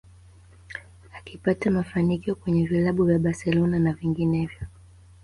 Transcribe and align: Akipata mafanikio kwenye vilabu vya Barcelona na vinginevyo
Akipata 1.17 1.71
mafanikio 1.71 2.35
kwenye 2.35 2.65
vilabu 2.67 3.03
vya 3.05 3.19
Barcelona 3.19 3.79
na 3.79 3.93
vinginevyo 3.93 4.67